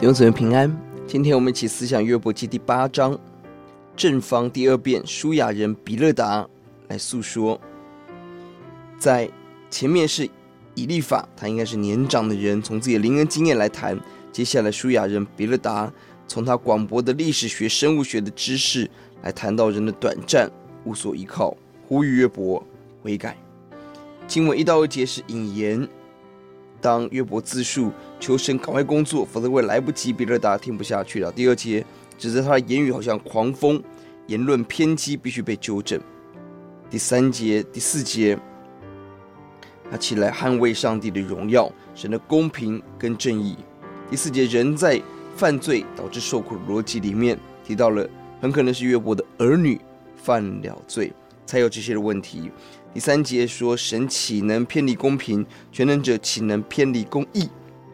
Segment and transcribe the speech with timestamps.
[0.00, 0.74] 弟兄姊妹平安，
[1.06, 3.20] 今天我们一起思想约伯记第八章
[3.94, 6.48] 正方第二辩，舒雅人比勒达
[6.88, 7.60] 来诉说。
[8.98, 9.30] 在
[9.68, 10.26] 前面是
[10.74, 14.00] 以利法，他应该是年长的人，从自己的灵恩经验来谈。
[14.32, 15.92] 接下来舒雅人比勒达
[16.26, 18.90] 从他广博的历史学、生物学的知识
[19.20, 20.50] 来谈到人的短暂、
[20.84, 21.54] 无所依靠，
[21.86, 22.66] 呼吁约伯
[23.02, 23.36] 悔改。
[24.26, 25.86] 经文一到二节是引言。
[26.80, 30.12] 当约伯自述求神赶快工作，否则会来不及。
[30.12, 31.32] 比勒达听不下去了。
[31.32, 31.84] 第二节
[32.18, 33.82] 指责他的言语好像狂风，
[34.26, 35.98] 言论偏激，必须被纠正。
[36.90, 38.38] 第三节、第四节，
[39.90, 43.56] 他起来捍卫上帝的荣耀、神的公平跟正义。
[44.10, 45.00] 第四节，人在
[45.34, 48.06] 犯罪导致受苦的逻辑里面提到了，
[48.40, 49.80] 很可能是约伯的儿女
[50.16, 51.12] 犯了罪，
[51.46, 52.50] 才有这些的问题。
[52.92, 55.46] 第三节说：“神岂能偏离公平？
[55.70, 57.48] 全能者岂能偏离公义？”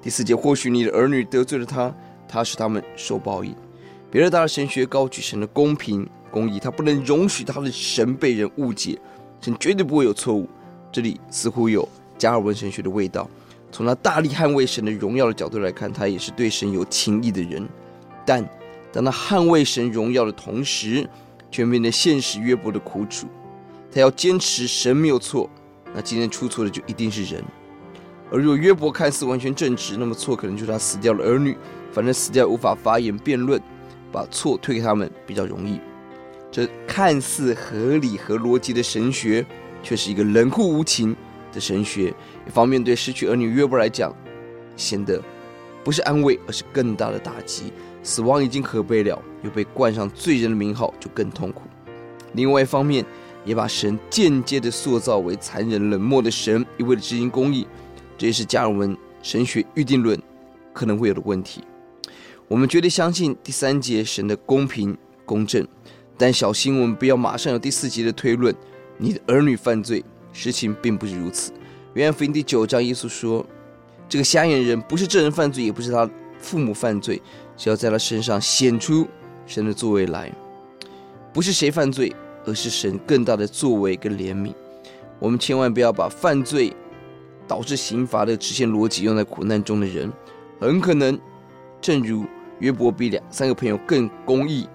[0.00, 1.94] 第四节，或许你的儿女得罪了他，
[2.28, 3.54] 他使他们受报应。
[4.10, 8.98] 比勒达的神学高举神的公平公义，他不能容许他的神被人误解，
[9.40, 10.48] 神绝对不会有错误。
[10.90, 13.28] 这里似乎有加尔文神学的味道。
[13.70, 17.68] 从他大力捍卫神的荣耀的角度来看，他也是对神有情义的人。
[18.24, 18.42] 但
[18.90, 21.06] 当他捍卫神荣耀的同时，
[21.50, 23.26] 却面对现实约伯的苦楚。
[23.92, 25.50] 他要坚持神没有错，
[25.94, 27.44] 那今天出错的就一定是人。
[28.30, 31.56] 而如果约伯看似完全正直，那么错可能就是他死掉的儿女。
[31.90, 33.60] 反正死掉无法发言辩论，
[34.12, 35.80] 把错推给他们比较容易。
[36.50, 39.44] 这看似合理和逻辑的神学，
[39.82, 41.16] 却是一个冷酷无情
[41.52, 42.14] 的神学。
[42.46, 44.14] 一方面对失去儿女约伯来讲，
[44.76, 45.20] 显得
[45.82, 47.72] 不是安慰，而是更大的打击。
[48.02, 51.62] 死亡已经可悲了，又被冠上罪人的名号，就更痛苦。
[52.34, 53.04] 另外一方面，
[53.44, 57.66] 也把神间接的塑造为残忍冷漠的神，一味的执行公义，
[58.18, 60.20] 这也是加尔文神学预定论
[60.74, 61.64] 可能会有的问题。
[62.48, 64.94] 我们绝对相信第三节神的公平
[65.24, 65.66] 公正，
[66.18, 68.54] 但小心我们不要马上有第四节的推论：
[68.98, 71.52] 你的儿女犯罪，实情并不是如此。
[71.94, 73.46] 约翰福音第九章，耶稣说
[74.08, 77.22] ：“这个瞎眼人不是这人犯罪，也不是他父母犯罪，
[77.56, 79.06] 只要在他身上显出
[79.46, 80.30] 神的作为来，
[81.32, 82.12] 不是谁犯罪。”
[82.46, 84.54] 而是神更大的作为跟怜悯，
[85.18, 86.74] 我们千万不要把犯罪
[87.48, 90.12] 导致刑罚的直线逻辑用在苦难中的人，
[90.60, 91.18] 很可能
[91.80, 92.24] 正如
[92.60, 94.68] 约伯比两三个朋友更公义、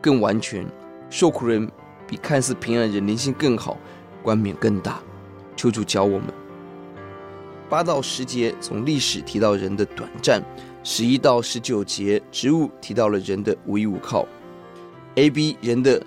[0.00, 0.64] 更完全，
[1.10, 1.70] 受苦人
[2.06, 3.76] 比看似平安的人灵性更好，
[4.22, 5.02] 冠冕更大。
[5.56, 6.28] 求主教我们。
[7.68, 10.42] 八到十节从历史提到人的短暂，
[10.82, 14.26] 十一到十九节植物提到了人的无依无靠。
[15.16, 16.00] A、B 人的。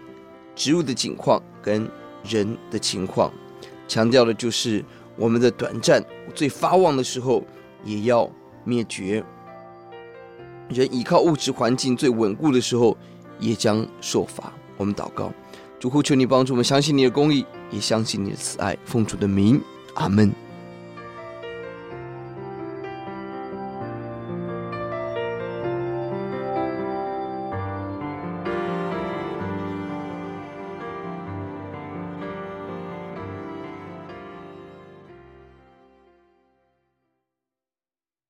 [0.55, 1.89] 植物的景况跟
[2.23, 3.33] 人的情况，
[3.87, 4.85] 强调的就是
[5.15, 6.03] 我们的短暂，
[6.33, 7.43] 最发旺的时候
[7.83, 8.29] 也要
[8.63, 9.23] 灭绝。
[10.69, 12.97] 人依靠物质环境最稳固的时候，
[13.39, 14.51] 也将受罚。
[14.77, 15.31] 我们祷告，
[15.79, 18.75] 主呼求你帮助我们，相信你的公义，也相信你的慈爱。
[18.85, 19.61] 奉主的名，
[19.95, 20.42] 阿门。